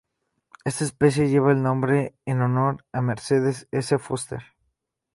[0.65, 3.99] Esta especie lleva el nombre en honor a Mercedes S.
[3.99, 4.41] Foster.